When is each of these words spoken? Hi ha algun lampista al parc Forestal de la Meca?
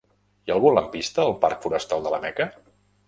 Hi 0.45 0.53
ha 0.53 0.53
algun 0.55 0.73
lampista 0.77 1.25
al 1.25 1.35
parc 1.43 1.61
Forestal 1.67 2.03
de 2.09 2.15
la 2.15 2.21
Meca? 2.25 2.49